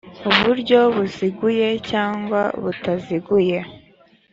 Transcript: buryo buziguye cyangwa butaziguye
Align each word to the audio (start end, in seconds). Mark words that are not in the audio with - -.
buryo 0.41 0.79
buziguye 0.95 1.67
cyangwa 1.89 2.41
butaziguye 2.61 3.57